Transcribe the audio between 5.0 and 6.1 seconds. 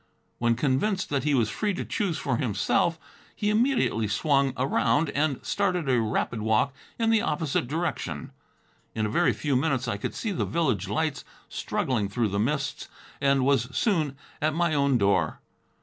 and started at a